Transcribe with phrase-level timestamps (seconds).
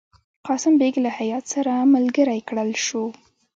[0.47, 3.03] قاسم بیګ له هیات سره ملګری کړل شو.